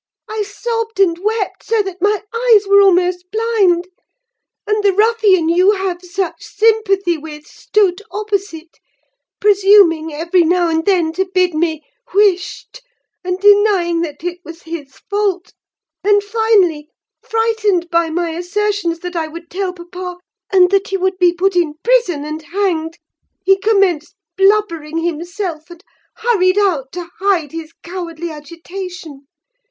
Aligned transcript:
I 0.27 0.41
sobbed 0.41 0.99
and 0.99 1.19
wept 1.19 1.61
so 1.61 1.83
that 1.83 2.01
my 2.01 2.23
eyes 2.33 2.67
were 2.67 2.81
almost 2.81 3.29
blind; 3.31 3.87
and 4.65 4.83
the 4.83 4.93
ruffian 4.93 5.47
you 5.47 5.73
have 5.73 6.01
such 6.03 6.43
sympathy 6.43 7.19
with 7.19 7.45
stood 7.45 8.01
opposite: 8.09 8.79
presuming 9.39 10.11
every 10.11 10.41
now 10.41 10.69
and 10.69 10.83
then 10.87 11.13
to 11.13 11.29
bid 11.31 11.53
me 11.53 11.83
'wisht,' 12.15 12.81
and 13.23 13.39
denying 13.39 14.01
that 14.01 14.23
it 14.23 14.39
was 14.43 14.63
his 14.63 14.95
fault; 15.07 15.53
and, 16.03 16.23
finally, 16.23 16.89
frightened 17.21 17.87
by 17.91 18.09
my 18.09 18.31
assertions 18.31 19.01
that 19.01 19.15
I 19.15 19.27
would 19.27 19.51
tell 19.51 19.71
papa, 19.71 20.17
and 20.51 20.71
that 20.71 20.87
he 20.87 20.95
should 20.97 21.19
be 21.19 21.31
put 21.31 21.55
in 21.55 21.75
prison 21.83 22.25
and 22.25 22.41
hanged, 22.41 22.97
he 23.43 23.55
commenced 23.55 24.15
blubbering 24.35 24.97
himself, 24.97 25.69
and 25.69 25.83
hurried 26.15 26.57
out 26.57 26.91
to 26.93 27.07
hide 27.19 27.51
his 27.51 27.71
cowardly 27.83 28.31
agitation. 28.31 29.27